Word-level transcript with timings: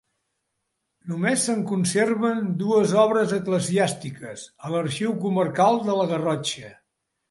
Només 1.11 1.43
se'n 1.49 1.61
conserven 1.73 2.43
dues 2.63 2.95
obres 3.03 3.37
eclesiàstiques 3.39 4.49
a 4.67 4.75
l'arxiu 4.77 5.17
comarcal 5.25 5.83
de 5.89 6.03
la 6.03 6.13
Garrotxa. 6.17 6.79